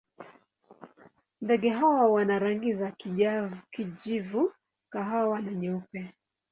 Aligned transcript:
Ndege 1.41 1.69
hawa 1.69 2.07
wana 2.09 2.39
rangi 2.39 2.73
za 2.73 2.91
kijivu, 3.77 4.53
kahawa 4.89 5.41
na 5.41 5.53
nyeupe. 5.53 6.13